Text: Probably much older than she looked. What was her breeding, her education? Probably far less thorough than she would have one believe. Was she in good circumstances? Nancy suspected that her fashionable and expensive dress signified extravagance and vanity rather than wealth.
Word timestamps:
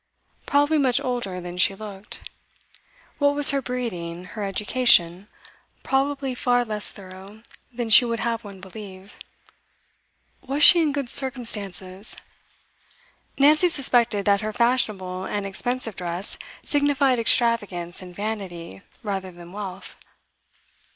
Probably 0.47 0.79
much 0.79 0.99
older 0.99 1.39
than 1.39 1.57
she 1.57 1.75
looked. 1.75 2.21
What 3.19 3.35
was 3.35 3.51
her 3.51 3.61
breeding, 3.61 4.23
her 4.33 4.43
education? 4.43 5.27
Probably 5.83 6.33
far 6.33 6.65
less 6.65 6.91
thorough 6.91 7.43
than 7.71 7.89
she 7.89 8.03
would 8.03 8.19
have 8.19 8.43
one 8.43 8.61
believe. 8.61 9.17
Was 10.41 10.63
she 10.63 10.81
in 10.81 10.91
good 10.91 11.07
circumstances? 11.07 12.15
Nancy 13.37 13.67
suspected 13.67 14.25
that 14.25 14.41
her 14.41 14.51
fashionable 14.51 15.25
and 15.25 15.45
expensive 15.45 15.95
dress 15.95 16.39
signified 16.63 17.19
extravagance 17.19 18.01
and 18.01 18.15
vanity 18.15 18.81
rather 19.03 19.31
than 19.31 19.51
wealth. 19.51 19.97